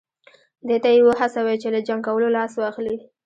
دې 0.67 0.77
ته 0.83 0.89
یې 0.95 1.01
وهڅوي 1.05 1.55
چې 1.61 1.67
له 1.73 1.79
جنګ 1.87 2.01
کولو 2.07 2.27
لاس 2.35 2.51
واخلي. 2.57 2.95